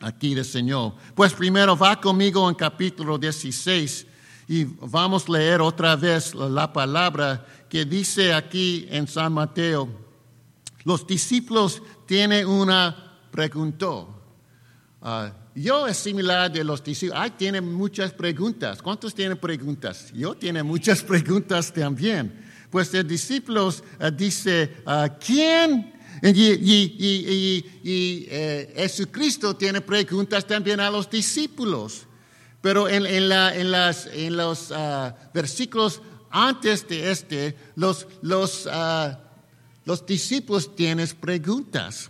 aquí 0.01 0.35
del 0.35 0.45
Señor. 0.45 0.95
Pues 1.15 1.33
primero 1.33 1.77
va 1.77 1.99
conmigo 1.99 2.47
en 2.49 2.55
capítulo 2.55 3.17
16 3.17 4.05
y 4.49 4.65
vamos 4.65 5.29
a 5.29 5.31
leer 5.31 5.61
otra 5.61 5.95
vez 5.95 6.35
la 6.35 6.71
palabra 6.71 7.45
que 7.69 7.85
dice 7.85 8.33
aquí 8.33 8.85
en 8.89 9.07
San 9.07 9.31
Mateo. 9.31 9.87
Los 10.83 11.07
discípulos 11.07 11.81
tienen 12.05 12.47
una 12.47 13.17
pregunta. 13.31 14.05
Ah, 15.01 15.31
yo 15.55 15.87
es 15.87 15.97
similar 15.97 16.51
de 16.51 16.65
los 16.65 16.83
discípulos. 16.83 17.21
Ay, 17.21 17.31
tiene 17.31 17.61
muchas 17.61 18.11
preguntas. 18.11 18.81
¿Cuántos 18.81 19.15
tienen 19.15 19.37
preguntas? 19.37 20.11
Yo 20.13 20.35
tiene 20.35 20.63
muchas 20.63 21.01
preguntas 21.03 21.71
también. 21.71 22.45
Pues 22.69 22.93
el 22.93 23.07
discípulos 23.07 23.83
uh, 23.99 24.11
dice, 24.11 24.83
uh, 24.85 25.07
¿quién? 25.19 26.00
Y, 26.21 27.65
eh, 27.83 28.73
Jesucristo 28.75 29.55
tiene 29.55 29.81
preguntas 29.81 30.45
también 30.45 30.79
a 30.79 30.91
los 30.91 31.09
discípulos. 31.09 32.03
Pero 32.61 32.87
en, 32.87 33.07
en, 33.07 33.27
la, 33.27 33.55
en, 33.55 33.71
las, 33.71 34.07
en 34.13 34.37
los 34.37 34.69
uh, 34.69 35.11
versículos 35.33 36.01
antes 36.29 36.87
de 36.87 37.11
este, 37.11 37.57
los, 37.75 38.07
los, 38.21 38.67
los 39.83 40.05
discípulos 40.05 40.75
tienen 40.75 41.07
preguntas. 41.19 42.09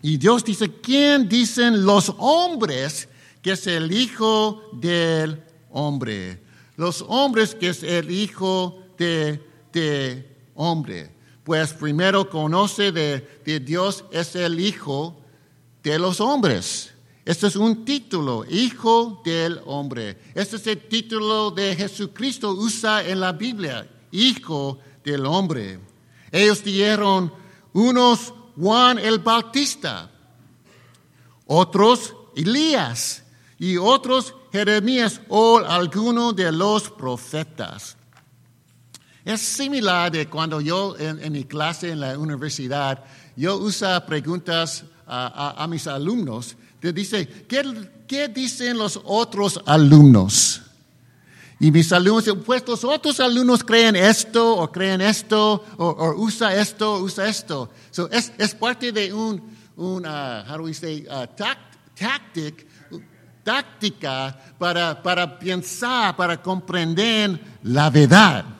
Y 0.00 0.16
Dios 0.16 0.44
dice, 0.44 0.72
¿quién 0.80 1.28
dicen 1.28 1.84
los 1.84 2.12
hombres 2.18 3.08
que 3.42 3.52
es 3.52 3.66
el 3.66 3.92
Hijo 3.92 4.62
del 4.72 5.42
hombre? 5.70 6.40
Los 6.76 7.04
hombres 7.06 7.54
que 7.54 7.68
es 7.70 7.82
el 7.82 8.10
Hijo 8.10 8.82
de, 8.96 9.42
de 9.72 10.36
hombre. 10.54 11.17
Pues 11.48 11.72
primero 11.72 12.28
conoce 12.28 12.92
de, 12.92 13.26
Dios 13.60 14.04
es 14.10 14.36
el 14.36 14.60
Hijo 14.60 15.18
de 15.82 15.98
los 15.98 16.20
hombres. 16.20 16.92
Este 17.24 17.46
es 17.46 17.56
un 17.56 17.86
título, 17.86 18.44
Hijo 18.50 19.22
del 19.24 19.58
hombre. 19.64 20.18
Este 20.34 20.56
es 20.56 20.66
el 20.66 20.78
título 20.88 21.50
de 21.50 21.74
Jesucristo 21.74 22.50
usa 22.50 23.02
en 23.02 23.20
la 23.20 23.32
Biblia, 23.32 23.88
Hijo 24.12 24.78
del 25.02 25.24
hombre. 25.24 25.80
Ellos 26.30 26.62
dijeron, 26.62 27.32
unos 27.72 28.34
Juan 28.54 28.98
el 28.98 29.18
Bautista, 29.18 30.10
otros 31.46 32.14
Elías 32.36 33.24
y 33.58 33.78
otros 33.78 34.34
Jeremías 34.52 35.22
o 35.30 35.60
alguno 35.60 36.34
de 36.34 36.52
los 36.52 36.90
profetas. 36.90 37.97
Es 39.28 39.42
similar 39.42 40.10
de 40.10 40.26
cuando 40.26 40.58
yo 40.58 40.96
en, 40.98 41.30
mi 41.30 41.44
clase 41.44 41.90
en 41.90 42.00
la 42.00 42.18
universidad, 42.18 43.04
yo 43.36 43.58
uso 43.58 43.86
preguntas 44.06 44.84
a, 45.06 45.66
mis 45.68 45.86
alumnos. 45.86 46.56
Te 46.80 46.94
dice, 46.94 47.28
¿qué, 47.46 47.62
¿qué 48.06 48.28
dicen 48.28 48.78
los 48.78 48.98
otros 49.04 49.60
alumnos? 49.66 50.62
Y 51.60 51.70
mis 51.70 51.92
alumnos, 51.92 52.24
pues 52.46 52.66
los 52.66 52.82
otros 52.84 53.20
alumnos 53.20 53.62
creen 53.62 53.96
esto 53.96 54.56
o 54.56 54.72
creen 54.72 55.02
esto 55.02 55.62
o, 55.76 56.14
usa 56.16 56.54
esto, 56.54 56.98
usa 57.00 57.28
esto. 57.28 57.70
So 57.90 58.08
es, 58.10 58.54
parte 58.54 58.92
de 58.92 59.12
un, 59.12 59.42
un 59.76 60.06
uh, 60.06 60.42
how 60.48 60.56
do 60.56 60.62
we 60.62 60.72
say, 60.72 61.04
uh, 61.06 61.26
tactic, 61.36 62.66
táctica 63.44 64.34
para, 64.58 65.02
para 65.02 65.38
pensar, 65.38 66.16
para 66.16 66.40
comprender 66.40 67.38
la 67.64 67.90
verdad. 67.90 68.57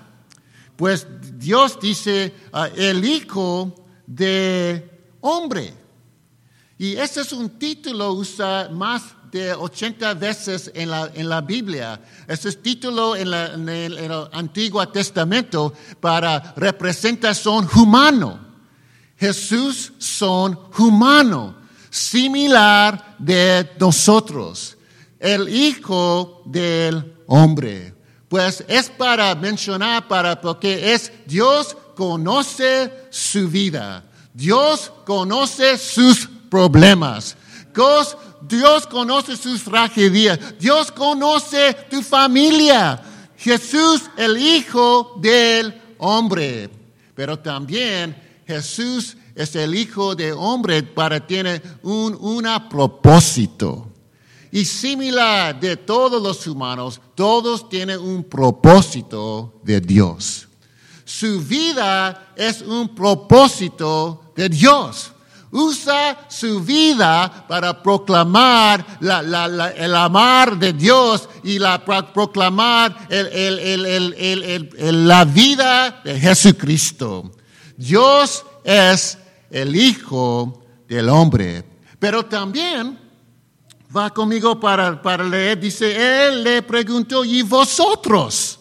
Pues 0.78 1.08
Dios 1.36 1.80
dice, 1.80 2.32
el 2.76 3.04
hijo 3.04 3.74
de 4.06 4.88
hombre. 5.20 5.74
Y 6.78 6.94
ese 6.94 7.22
es 7.22 7.32
un 7.32 7.58
título 7.58 8.12
usa 8.12 8.68
más 8.72 9.02
de 9.32 9.54
80 9.54 10.14
veces 10.14 10.70
en 10.72 10.90
la, 10.90 11.10
en 11.12 11.28
la 11.28 11.40
Biblia. 11.40 12.00
Ese 12.28 12.50
es 12.50 12.62
título 12.62 13.16
en, 13.16 13.26
el, 13.68 14.28
Antiguo 14.30 14.86
Testamento 14.86 15.74
para 15.98 16.54
representación 16.54 17.68
humano. 17.74 18.38
Jesús 19.16 19.94
son 19.98 20.56
humano, 20.78 21.56
similar 21.90 23.16
de 23.18 23.68
nosotros, 23.80 24.78
el 25.18 25.48
Hijo 25.48 26.44
del 26.46 27.16
Hombre. 27.26 27.97
Pues 28.28 28.64
es 28.68 28.90
para 28.90 29.34
mencionar, 29.34 30.06
para 30.06 30.40
porque 30.40 30.92
es 30.92 31.10
Dios 31.26 31.76
conoce 31.94 32.92
su 33.10 33.48
vida, 33.48 34.04
Dios 34.34 34.92
conoce 35.04 35.78
sus 35.78 36.28
problemas, 36.50 37.36
Dios 37.74 38.16
Dios 38.40 38.86
conoce 38.86 39.36
sus 39.36 39.64
tragedias. 39.64 40.38
Dios 40.58 40.92
conoce 40.92 41.74
tu 41.90 42.02
familia. 42.02 43.00
Jesús, 43.36 44.02
el 44.16 44.36
Hijo 44.36 45.18
del 45.20 45.74
hombre. 45.98 46.70
Pero 47.14 47.38
también 47.38 48.16
Jesús 48.46 49.16
es 49.34 49.54
el 49.56 49.74
Hijo 49.74 50.14
del 50.14 50.34
hombre 50.36 50.82
para 50.82 51.24
tener 51.24 51.62
un 51.82 52.16
una 52.20 52.68
propósito. 52.68 53.88
Y 54.50 54.64
similar 54.64 55.58
de 55.58 55.76
todos 55.76 56.22
los 56.22 56.46
humanos, 56.46 57.00
todos 57.14 57.68
tienen 57.68 58.00
un 58.00 58.24
propósito 58.24 59.60
de 59.62 59.80
Dios. 59.80 60.48
Su 61.04 61.40
vida 61.40 62.32
es 62.36 62.62
un 62.62 62.94
propósito 62.94 64.32
de 64.36 64.48
Dios 64.48 65.12
usa 65.50 66.26
su 66.28 66.60
vida 66.60 67.46
para 67.48 67.82
proclamar 67.82 68.84
el 69.00 69.94
amar 69.94 70.58
de 70.58 70.72
Dios 70.72 71.28
y 71.42 71.58
la, 71.58 71.84
proclamar 72.12 73.08
la 74.80 75.24
vida 75.24 76.00
de 76.04 76.20
Jesucristo. 76.20 77.32
Dios 77.76 78.44
es 78.64 79.18
el 79.50 79.74
Hijo 79.74 80.62
del 80.88 81.08
hombre. 81.08 81.64
Pero 81.98 82.24
también 82.26 82.98
va 83.94 84.10
conmigo 84.10 84.58
para, 84.58 85.00
para 85.00 85.24
leer, 85.24 85.58
dice, 85.58 86.26
Él 86.26 86.44
le 86.44 86.62
preguntó, 86.62 87.24
¿y 87.24 87.42
vosotros? 87.42 88.60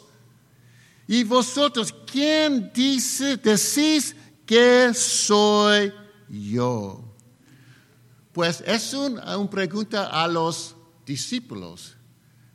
¿Y 1.07 1.23
vosotros 1.23 1.93
quién 2.05 2.71
dice, 2.73 3.37
decís 3.37 4.15
que 4.45 4.93
soy 4.93 5.93
yo? 6.29 7.03
Pues 8.33 8.63
es 8.65 8.93
una 8.93 9.49
pregunta 9.49 10.07
a 10.07 10.27
los 10.27 10.75
discípulos, 11.05 11.95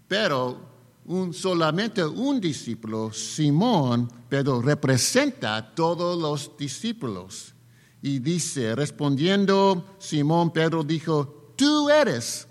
pero 0.07 0.71
un, 1.07 1.35
solamente 1.35 2.05
un 2.05 2.41
discípulo, 2.41 3.13
Simón, 3.13 4.11
pero 4.29 4.63
representa 4.63 5.57
a 5.57 5.75
todos 5.75 6.21
los 6.21 6.57
discípulos. 6.57 7.55
Y 8.01 8.19
dice, 8.19 8.75
respondiendo, 8.75 9.97
Simón 9.99 10.53
Pedro 10.53 10.85
dijo, 10.85 11.55
tú 11.57 11.89
eres 11.89 12.47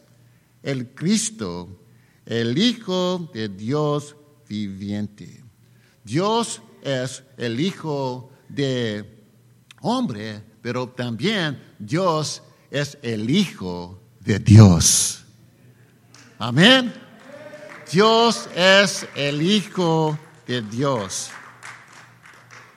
el 0.63 0.93
Cristo, 0.93 1.80
el 2.26 2.58
Hijo 2.58 3.30
de 3.34 3.50
Dios 3.50 4.15
viviente. 4.47 5.43
Dios 6.04 6.62
es 6.82 7.24
el 7.38 7.60
Hijo 7.60 8.32
de 8.50 9.24
hombre 9.82 10.52
pero 10.62 10.88
también 10.88 11.62
Dios 11.80 12.43
es 12.69 12.97
el 13.02 13.30
Hijo 13.30 14.00
de 14.19 14.39
Dios. 14.39 15.24
Amén. 16.38 16.93
Dios 17.91 18.47
es 18.56 19.08
el 19.15 19.41
Hijo 19.41 20.17
de 20.47 20.62
Dios. 20.62 21.30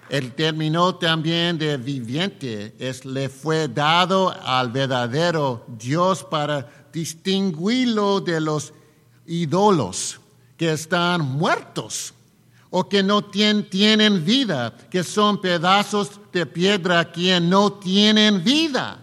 El 0.09 0.33
término 0.33 0.97
también 0.97 1.59
de 1.59 1.77
viviente 1.77 2.75
es 2.79 3.05
le 3.05 3.29
fue 3.29 3.69
dado 3.69 4.35
al 4.45 4.71
verdadero 4.71 5.65
Dios 5.69 6.25
para 6.25 6.84
distinguirlo 6.95 8.21
de 8.21 8.41
los 8.41 8.73
ídolos 9.27 10.21
que 10.57 10.73
están 10.73 11.23
muertos 11.23 12.15
o 12.71 12.89
que 12.89 13.03
no 13.03 13.25
tienen 13.25 14.25
vida, 14.25 14.73
que 14.91 15.03
son 15.03 15.41
pedazos 15.41 16.21
de 16.33 16.47
piedra 16.47 17.11
que 17.11 17.41
no 17.41 17.73
tienen 17.75 18.43
vida. 18.43 19.01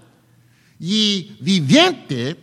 Y 0.79 1.35
viviente, 1.41 2.37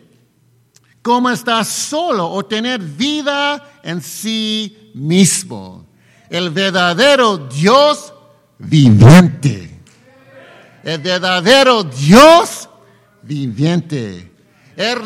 como 1.03 1.31
estar 1.31 1.65
solo 1.65 2.31
o 2.31 2.45
tener 2.45 2.81
vida 2.81 3.81
en 3.83 4.03
sí 4.03 4.91
mismo. 4.95 5.87
El 6.29 6.51
verdadero 6.51 7.39
Dios 7.39 8.13
viviente. 8.59 9.81
El 10.85 11.01
verdadero 11.01 11.85
Dios 11.85 12.69
viviente 13.23 14.28
es 14.79 14.97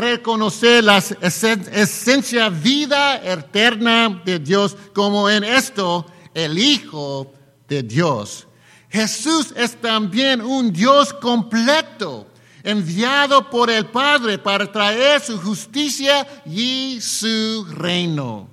reconocer 0.00 0.82
la 0.82 0.96
esencia 0.96 2.48
vida 2.48 3.16
eterna 3.22 4.22
de 4.24 4.38
Dios 4.38 4.74
como 4.94 5.28
en 5.28 5.44
esto 5.44 6.06
el 6.32 6.58
Hijo 6.58 7.30
de 7.68 7.82
Dios. 7.82 8.46
Jesús 8.88 9.52
es 9.54 9.78
también 9.78 10.40
un 10.40 10.72
Dios 10.72 11.12
completo, 11.12 12.26
enviado 12.62 13.50
por 13.50 13.68
el 13.68 13.84
Padre 13.84 14.38
para 14.38 14.72
traer 14.72 15.20
su 15.20 15.38
justicia 15.42 16.26
y 16.46 16.98
su 17.02 17.66
reino. 17.74 18.48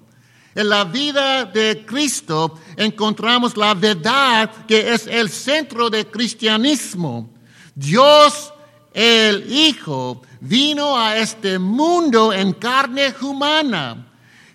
En 0.56 0.68
la 0.68 0.84
vida 0.84 1.46
de 1.46 1.86
Cristo 1.86 2.60
encontramos 2.76 3.56
la 3.56 3.74
verdad 3.74 4.52
que 4.68 4.94
es 4.94 5.08
el 5.08 5.30
centro 5.30 5.90
del 5.90 6.08
cristianismo. 6.08 7.30
Dios 7.74 8.54
el 8.94 9.52
Hijo, 9.52 10.22
vino 10.44 11.00
a 11.00 11.18
este 11.18 11.58
mundo 11.58 12.34
en 12.34 12.54
carne 12.54 13.14
humana. 13.22 14.08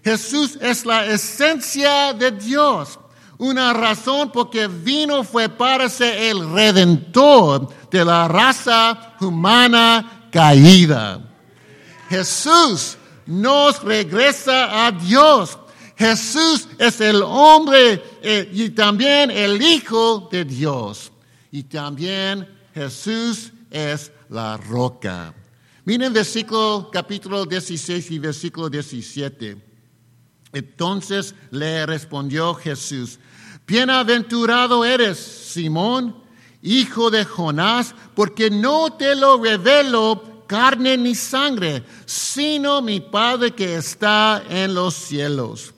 Jesús 0.05 0.59
es 0.61 0.85
la 0.85 1.07
esencia 1.07 2.13
de 2.13 2.31
Dios. 2.31 2.99
Una 3.39 3.73
razón 3.73 4.31
porque 4.31 4.67
vino 4.67 5.25
fue 5.25 5.49
para 5.49 5.89
ser 5.89 6.19
el 6.19 6.51
redentor 6.51 7.69
de 7.91 8.05
la 8.05 8.29
raza 8.29 9.15
humana 9.21 10.29
caída. 10.31 11.21
Jesús 12.11 12.97
nos 13.27 13.83
regresa 13.83 14.87
a 14.87 14.93
Dios. 14.93 15.59
Jesús 15.97 16.69
es 16.79 17.01
el 17.01 17.23
hombre 17.23 18.03
eh, 18.23 18.49
y 18.53 18.71
también 18.71 19.31
el 19.31 19.61
Hijo 19.63 20.29
de 20.31 20.45
Dios. 20.45 21.13
Y 21.51 21.63
también 21.65 22.47
Jesús 22.75 23.53
es 23.71 24.13
la 24.29 24.57
roca. 24.57 25.35
Miren 25.89 26.13
versículo 26.13 26.91
capítulo 26.93 27.47
16 27.47 28.11
y 28.11 28.19
versículo 28.19 28.69
17. 28.69 29.57
Entonces 30.53 31.35
le 31.51 31.87
respondió 31.87 32.53
Jesús, 32.53 33.19
Bienaventurado 33.67 34.85
eres, 34.85 35.17
Simón, 35.17 36.15
hijo 36.61 37.11
de 37.11 37.25
Jonás, 37.25 37.95
porque 38.15 38.51
no 38.51 38.93
te 38.99 39.15
lo 39.15 39.43
revelo 39.43 40.45
carne 40.47 40.99
ni 40.99 41.15
sangre, 41.15 41.83
sino 42.05 42.83
mi 42.83 43.01
Padre 43.01 43.53
que 43.53 43.77
está 43.77 44.45
en 44.47 44.75
los 44.75 44.93
cielos. 44.93 45.73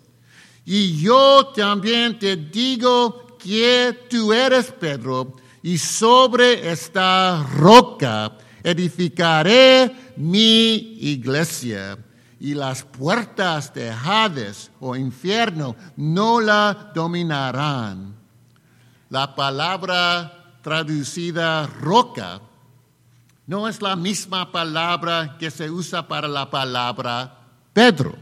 Y 0.64 1.00
yo 1.00 1.52
también 1.54 2.18
te 2.18 2.34
digo 2.34 3.36
que 3.38 3.96
tú 4.10 4.32
eres 4.32 4.72
Pedro, 4.72 5.36
y 5.62 5.78
sobre 5.78 6.68
esta 6.68 7.46
roca 7.54 8.36
edificaré 8.62 10.12
mi 10.16 10.74
iglesia 11.00 11.98
y 12.38 12.54
las 12.54 12.82
puertas 12.82 13.72
de 13.74 13.90
Hades 13.90 14.70
o 14.80 14.96
infierno 14.96 15.76
no 15.96 16.40
la 16.40 16.90
dominarán. 16.94 18.14
La 19.10 19.34
palabra 19.34 20.58
traducida 20.62 21.66
roca 21.66 22.40
no 23.46 23.68
es 23.68 23.82
la 23.82 23.96
misma 23.96 24.52
palabra 24.52 25.36
que 25.38 25.50
se 25.50 25.70
usa 25.70 26.06
para 26.06 26.28
la 26.28 26.48
palabra 26.48 27.36
Pedro, 27.72 28.14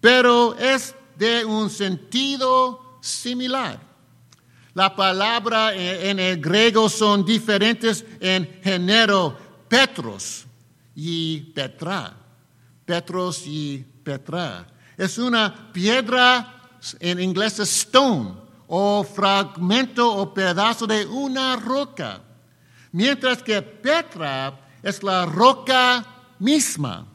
pero 0.00 0.54
es 0.56 0.94
de 1.16 1.44
un 1.44 1.70
sentido 1.70 2.98
similar. 3.00 3.91
La 4.74 4.96
palabra 4.96 5.74
en 5.74 6.18
el 6.18 6.40
griego 6.40 6.88
son 6.88 7.24
diferentes 7.24 8.04
en 8.20 8.60
género 8.62 9.36
Petros 9.68 10.46
y 10.94 11.40
Petra. 11.40 12.16
Petros 12.84 13.42
y 13.46 13.84
Petra. 14.02 14.66
Es 14.96 15.18
una 15.18 15.72
piedra, 15.72 16.78
en 17.00 17.20
inglés 17.20 17.58
stone, 17.60 18.34
o 18.66 19.04
fragmento 19.04 20.10
o 20.10 20.32
pedazo 20.32 20.86
de 20.86 21.06
una 21.06 21.56
roca. 21.56 22.22
Mientras 22.92 23.42
que 23.42 23.60
Petra 23.60 24.58
es 24.82 25.02
la 25.02 25.26
roca 25.26 26.06
misma. 26.38 27.06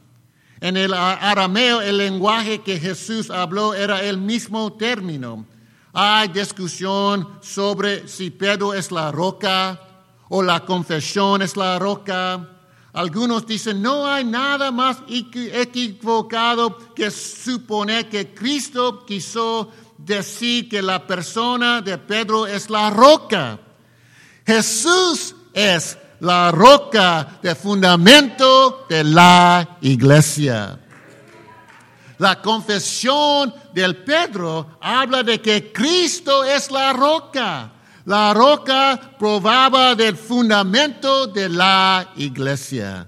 En 0.60 0.76
el 0.76 0.92
arameo, 0.94 1.80
el 1.80 1.98
lenguaje 1.98 2.60
que 2.60 2.78
Jesús 2.78 3.30
habló 3.30 3.74
era 3.74 4.02
el 4.02 4.18
mismo 4.18 4.72
término. 4.72 5.46
Hay 5.92 6.28
discusión 6.28 7.38
sobre 7.40 8.06
si 8.08 8.30
Pedro 8.30 8.74
es 8.74 8.90
la 8.92 9.10
roca 9.10 9.80
o 10.28 10.42
la 10.42 10.64
confesión 10.64 11.42
es 11.42 11.56
la 11.56 11.78
roca. 11.78 12.46
Algunos 12.92 13.46
dicen, 13.46 13.80
no 13.80 14.06
hay 14.06 14.24
nada 14.24 14.70
más 14.70 14.98
equivocado 15.08 16.94
que 16.94 17.10
suponer 17.10 18.08
que 18.08 18.34
Cristo 18.34 19.04
quiso 19.06 19.70
decir 19.96 20.68
que 20.68 20.82
la 20.82 21.06
persona 21.06 21.80
de 21.80 21.98
Pedro 21.98 22.46
es 22.46 22.70
la 22.70 22.90
roca. 22.90 23.58
Jesús 24.46 25.34
es 25.52 25.98
la 26.20 26.50
roca 26.50 27.38
de 27.42 27.54
fundamento 27.54 28.86
de 28.88 29.04
la 29.04 29.78
iglesia. 29.80 30.80
La 32.18 32.42
confesión 32.42 33.54
del 33.72 33.96
Pedro 34.04 34.78
habla 34.80 35.22
de 35.22 35.40
que 35.40 35.72
Cristo 35.72 36.44
es 36.44 36.70
la 36.70 36.92
roca. 36.92 37.72
La 38.06 38.34
roca 38.34 38.98
probaba 39.18 39.94
del 39.94 40.16
fundamento 40.16 41.28
de 41.28 41.48
la 41.48 42.10
iglesia. 42.16 43.06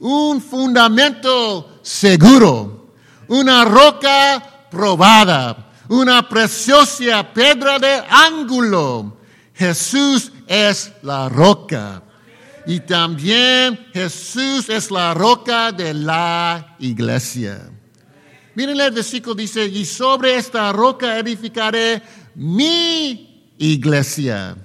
Un 0.00 0.40
fundamento 0.40 1.78
seguro. 1.82 2.94
Una 3.28 3.64
roca 3.64 4.66
probada. 4.70 5.70
Una 5.88 6.28
preciosa 6.28 7.32
piedra 7.32 7.78
de 7.78 8.02
ángulo. 8.10 9.18
Jesús 9.54 10.32
es 10.48 10.92
la 11.02 11.28
roca. 11.28 12.02
Y 12.66 12.80
también 12.80 13.86
Jesús 13.92 14.68
es 14.68 14.90
la 14.90 15.14
roca 15.14 15.70
de 15.70 15.94
la 15.94 16.76
iglesia. 16.80 17.70
Miren 18.58 18.80
el 18.80 18.90
versículo 18.90 19.36
dice, 19.36 19.66
y 19.66 19.84
sobre 19.84 20.34
esta 20.34 20.72
roca 20.72 21.16
edificaré 21.16 22.02
mi 22.34 23.52
iglesia. 23.56 24.56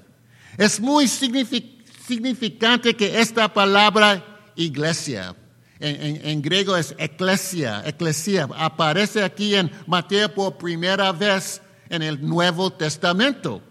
Es 0.58 0.80
muy 0.80 1.08
significante 1.08 2.96
que 2.96 3.20
esta 3.20 3.54
palabra 3.54 4.50
iglesia, 4.56 5.36
en, 5.80 6.42
griego 6.42 6.76
es 6.76 6.96
eclesia, 6.98 7.84
eclesia, 7.86 8.50
aparece 8.58 9.24
aquí 9.24 9.54
en 9.54 9.70
Mateo 9.86 10.34
por 10.34 10.58
primera 10.58 11.12
vez 11.12 11.62
en 11.88 12.02
el 12.02 12.20
Nuevo 12.28 12.74
Testamento. 12.74 13.62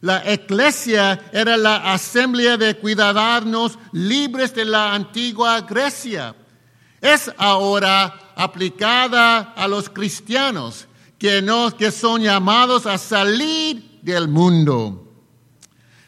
La 0.00 0.28
eclesia 0.28 1.20
era 1.32 1.56
la 1.56 1.92
asamblea 1.92 2.56
de 2.56 2.76
cuidadarnos 2.78 3.78
libres 3.92 4.56
de 4.56 4.64
la 4.64 4.92
antigua 4.92 5.60
Grecia. 5.60 6.34
Es 7.00 7.30
ahora 7.36 8.21
aplicada 8.36 9.52
a 9.56 9.68
los 9.68 9.88
cristianos 9.88 10.86
que, 11.18 11.40
no, 11.42 11.76
que 11.76 11.90
son 11.90 12.22
llamados 12.22 12.86
a 12.86 12.98
salir 12.98 14.00
del 14.02 14.28
mundo. 14.28 14.98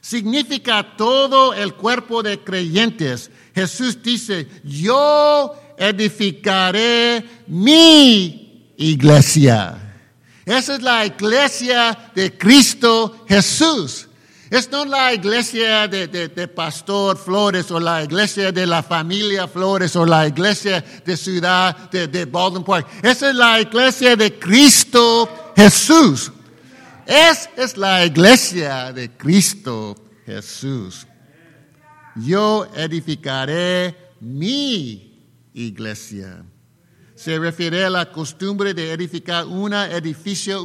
Significa 0.00 0.96
todo 0.96 1.54
el 1.54 1.74
cuerpo 1.74 2.22
de 2.22 2.38
creyentes. 2.40 3.30
Jesús 3.54 4.02
dice, 4.02 4.48
yo 4.64 5.54
edificaré 5.78 7.24
mi 7.46 8.72
iglesia. 8.76 9.80
Esa 10.44 10.74
es 10.74 10.82
la 10.82 11.06
iglesia 11.06 12.10
de 12.14 12.36
Cristo 12.36 13.24
Jesús. 13.28 14.03
Es 14.54 14.70
no 14.70 14.84
la 14.84 15.12
iglesia 15.12 15.88
de, 15.88 16.46
Pastor 16.46 17.18
Flores 17.18 17.72
o 17.72 17.80
la 17.80 18.04
iglesia 18.04 18.52
de 18.52 18.64
la 18.68 18.84
familia 18.84 19.48
Flores 19.48 19.96
o 19.96 20.06
la 20.06 20.28
iglesia 20.28 20.80
de 21.04 21.16
ciudad 21.16 21.90
de, 21.90 22.06
de 22.06 22.24
Baltimore. 22.24 22.86
Esa 23.02 23.30
es 23.30 23.34
la 23.34 23.60
iglesia 23.60 24.14
de 24.14 24.38
Cristo 24.38 25.28
Jesús. 25.56 26.30
Es, 27.04 27.50
es 27.56 27.76
la 27.76 28.06
iglesia 28.06 28.92
de 28.92 29.10
Cristo 29.16 29.96
Jesús. 30.24 31.04
Yo 32.14 32.68
edificaré 32.76 34.12
mi 34.20 35.20
iglesia. 35.52 36.44
Se 37.16 37.40
refiere 37.40 37.84
a 37.84 37.90
la 37.90 38.12
costumbre 38.12 38.72
de 38.72 38.92
edificar 38.92 39.46
un 39.46 39.74
edificio 39.74 40.64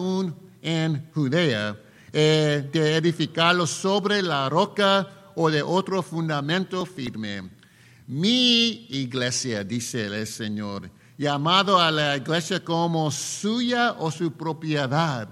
en 0.61 1.09
Judea, 1.11 1.75
eh, 2.11 2.69
de 2.71 2.95
edificarlo 2.95 3.67
sobre 3.67 4.21
la 4.21 4.49
roca 4.49 5.31
o 5.35 5.49
de 5.49 5.61
otro 5.61 6.01
fundamento 6.01 6.85
firme. 6.85 7.49
Mi 8.07 8.87
iglesia, 8.89 9.63
dice 9.63 10.05
el 10.05 10.27
Señor, 10.27 10.89
llamado 11.17 11.79
a 11.79 11.91
la 11.91 12.17
iglesia 12.17 12.63
como 12.63 13.11
suya 13.11 13.93
o 13.99 14.09
su 14.11 14.31
propiedad 14.33 15.29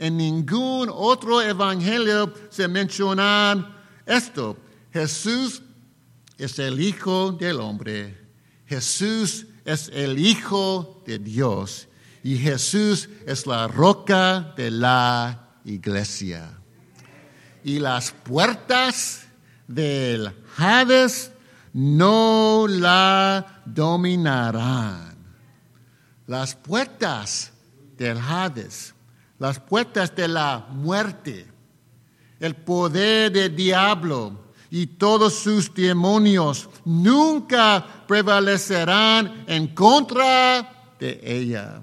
en 0.00 0.16
ningún 0.16 0.88
otro 0.90 1.42
evangelio 1.42 2.32
se 2.48 2.66
menciona 2.68 3.82
esto. 4.06 4.56
Jesús 4.90 5.60
es 6.38 6.58
el 6.58 6.80
Hijo 6.80 7.32
del 7.32 7.60
Hombre. 7.60 8.16
Jesús 8.64 9.46
es 9.62 9.90
el 9.92 10.18
Hijo 10.18 11.02
de 11.06 11.18
Dios. 11.18 11.86
Y 12.22 12.38
Jesús 12.38 13.10
es 13.26 13.46
la 13.46 13.68
roca 13.68 14.54
de 14.56 14.70
la 14.70 15.49
iglesia. 15.64 16.50
Y 17.62 17.78
las 17.78 18.12
puertas 18.12 19.26
del 19.66 20.32
Hades 20.56 21.32
no 21.72 22.66
la 22.68 23.62
dominarán. 23.66 25.16
Las 26.26 26.54
puertas 26.54 27.52
del 27.96 28.18
Hades 28.18 28.94
las 29.40 29.58
puertas 29.58 30.14
de 30.14 30.28
la 30.28 30.66
muerte, 30.70 31.46
el 32.38 32.54
poder 32.54 33.32
del 33.32 33.56
diablo 33.56 34.52
y 34.70 34.86
todos 34.86 35.34
sus 35.34 35.74
demonios 35.74 36.68
nunca 36.84 38.04
prevalecerán 38.06 39.44
en 39.48 39.68
contra 39.68 40.94
de 41.00 41.20
ella. 41.24 41.80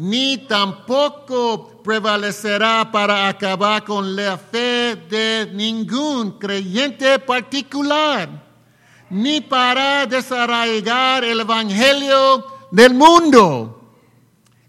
Ni 0.00 0.38
tampoco 0.38 1.82
prevalecerá 1.84 2.90
para 2.90 3.28
acabar 3.28 3.84
con 3.84 4.16
la 4.16 4.38
fe 4.38 4.96
de 4.96 5.50
ningún 5.52 6.38
creyente 6.38 7.18
particular, 7.18 8.30
ni 9.10 9.42
para 9.42 10.06
desarraigar 10.06 11.22
el 11.22 11.40
Evangelio 11.40 12.46
del 12.70 12.94
mundo. 12.94 13.94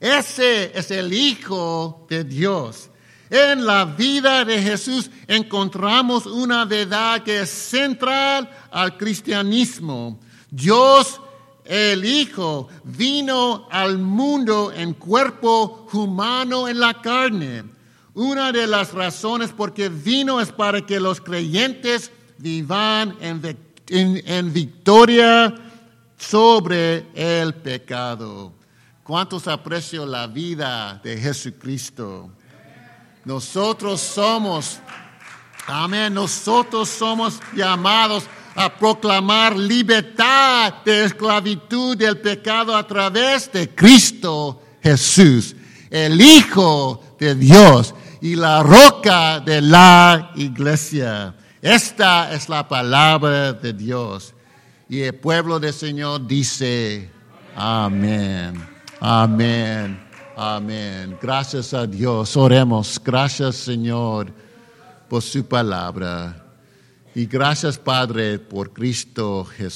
Ese 0.02 0.78
es 0.78 0.92
el 0.92 1.14
Hijo 1.14 2.06
de 2.10 2.26
Dios. 2.26 2.90
En 3.30 3.66
la 3.66 3.86
vida 3.86 4.44
de 4.44 4.62
Jesús 4.62 5.10
encontramos 5.28 6.26
una 6.26 6.66
verdad 6.66 7.24
que 7.24 7.40
es 7.40 7.50
central 7.50 8.50
al 8.70 8.98
cristianismo. 8.98 10.20
Dios, 10.50 11.22
el 11.66 12.06
Hijo, 12.06 12.68
vino 12.84 13.68
al 13.72 13.98
mundo 13.98 14.72
en 14.74 14.94
cuerpo 14.94 15.88
humano 15.94 16.68
en 16.68 16.80
la 16.80 17.02
carne. 17.02 17.64
Una 18.14 18.52
de 18.52 18.68
las 18.68 18.94
razones 18.94 19.52
por 19.52 19.74
qué 19.74 19.90
vino 19.90 20.42
es 20.42 20.52
para 20.52 20.86
que 20.86 21.00
los 21.00 21.22
creyentes 21.22 22.12
vivan 22.38 23.16
en, 23.22 24.54
victoria 24.54 25.54
sobre 26.18 27.06
el 27.14 27.54
pecado. 27.54 28.54
¿Cuántos 29.04 29.48
aprecian 29.48 30.12
la 30.12 30.28
vida 30.28 31.00
de 31.04 31.18
Jesucristo? 31.18 32.30
Nosotros 33.24 34.02
somos, 34.02 34.80
amén, 35.68 36.14
nosotros 36.14 36.90
somos 36.90 37.40
llamados 37.56 38.26
a 38.56 38.74
proclamar 38.78 39.56
libertad 39.56 40.74
de 40.86 41.06
esclavitud 41.06 41.98
del 41.98 42.20
pecado 42.20 42.76
a 42.76 42.86
través 42.86 43.52
de 43.52 43.70
Cristo 43.70 44.62
Jesús, 44.82 45.56
el 45.90 46.20
Hijo 46.20 47.16
de 47.20 47.36
Dios 47.36 47.94
y 48.22 48.36
la 48.36 48.64
roca 48.64 49.40
de 49.40 49.62
la 49.62 50.32
iglesia. 50.36 51.36
Esta 51.62 52.34
es 52.34 52.50
la 52.50 52.68
palabra 52.68 53.54
de 53.54 53.74
Dios. 53.74 54.34
Y 54.90 55.02
el 55.02 55.16
pueblo 55.16 55.60
del 55.60 55.74
Señor 55.74 56.28
dice, 56.28 57.10
amén, 57.56 58.68
amén. 59.00 60.12
Amén. 60.44 61.18
Gracias 61.22 61.72
a 61.72 61.86
Dios. 61.86 62.36
Oremos. 62.36 63.00
Gracias 63.04 63.58
Señor 63.58 64.34
por 65.08 65.22
su 65.22 65.46
palabra. 65.46 66.41
Y 67.14 67.26
gracias 67.26 67.78
Padre 67.78 68.40
por 68.40 68.72
Cristo 68.72 69.44
Jesús. 69.44 69.70